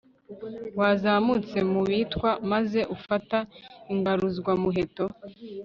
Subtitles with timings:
[0.79, 3.37] wazamutse mu bitwa, maze ufata
[3.93, 5.05] ingaruzwamuheto